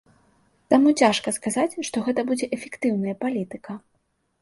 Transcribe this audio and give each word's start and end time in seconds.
Таму 0.73 0.93
цяжка 1.01 1.35
сказаць, 1.37 1.79
што 1.91 2.05
гэта 2.09 2.21
будзе 2.33 2.51
эфектыўная 2.61 3.15
палітыка. 3.25 3.71